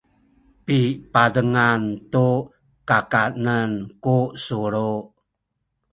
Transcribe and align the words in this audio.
pipazengan 0.65 1.81
tu 2.13 2.27
kakanen 2.89 3.71
ku 4.03 4.17
sulu 4.45 4.91